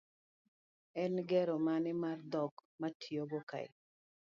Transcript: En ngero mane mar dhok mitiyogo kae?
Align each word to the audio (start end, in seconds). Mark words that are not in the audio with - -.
En 1.03 1.11
ngero 1.23 1.55
mane 1.65 1.91
mar 2.03 2.17
dhok 2.31 2.53
mitiyogo 2.79 3.39
kae? 3.49 3.67